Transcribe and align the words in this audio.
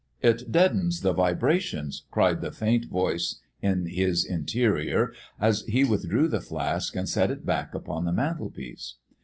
It 0.23 0.51
deadens 0.51 1.01
the 1.01 1.13
vibrations!" 1.13 2.07
cried 2.09 2.41
the 2.41 2.51
faint 2.51 2.85
voice 2.85 3.39
in 3.61 3.85
his 3.85 4.25
interior, 4.25 5.13
as 5.39 5.61
he 5.67 5.83
withdrew 5.83 6.27
the 6.27 6.41
flask 6.41 6.95
and 6.95 7.07
set 7.07 7.29
it 7.29 7.45
back 7.45 7.75
upon 7.75 8.05
the 8.05 8.11
mantelpiece. 8.11 8.95